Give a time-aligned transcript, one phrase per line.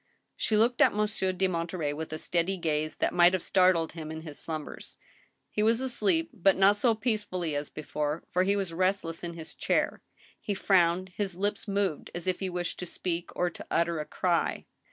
[0.35, 4.09] She looked at Monsieur de Monterey with a steady gaze that might have startled him
[4.09, 4.97] in his slumbers.
[5.51, 9.53] He was asleep, but not so peacefully as before, for he was restless in his
[9.53, 10.01] chair,
[10.39, 14.05] he frowned, his lips moved as if he wished to speak or to utter a
[14.05, 14.65] cry.